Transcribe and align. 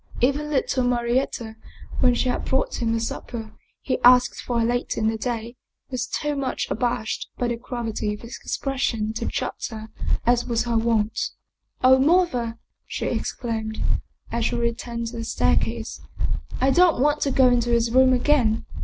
Even 0.19 0.49
little 0.49 0.83
Mari 0.83 1.19
etta, 1.19 1.57
when 1.99 2.15
she 2.15 2.27
had 2.27 2.43
brought 2.43 2.81
him 2.81 2.91
the 2.91 2.99
supper 2.99 3.53
he 3.83 3.99
asked 4.03 4.41
for 4.41 4.63
later 4.65 4.99
in 4.99 5.07
the 5.07 5.15
day, 5.15 5.57
was 5.91 6.07
too 6.07 6.35
much 6.35 6.65
abashed 6.71 7.29
by 7.37 7.47
the 7.47 7.55
gravity 7.55 8.11
of 8.15 8.21
his 8.21 8.35
expression 8.37 9.13
to 9.13 9.27
chatter 9.27 9.89
as 10.25 10.43
was 10.47 10.63
her 10.63 10.75
wont." 10.75 11.29
Oh, 11.83 11.99
mother," 11.99 12.57
she 12.87 13.05
exclaimed, 13.05 13.79
as 14.31 14.45
she 14.45 14.55
returned 14.55 15.05
to 15.09 15.17
the 15.17 15.23
staircase," 15.23 16.01
I 16.59 16.71
don't 16.71 16.99
want 16.99 17.21
to 17.21 17.29
go 17.31 17.49
into 17.49 17.69
his 17.69 17.91
room 17.91 18.11
again. 18.11 18.65